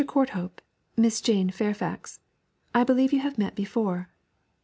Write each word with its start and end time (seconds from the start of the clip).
Courthope 0.07 0.61
Miss 0.97 1.21
Jane 1.21 1.51
Fairfax 1.51 2.21
I 2.73 2.83
believe 2.83 3.13
you 3.13 3.19
have 3.19 3.37
met 3.37 3.53
before.' 3.53 4.09